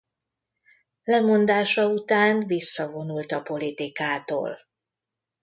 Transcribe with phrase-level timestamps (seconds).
[1.03, 4.57] Lemondása után visszavonult a politikától.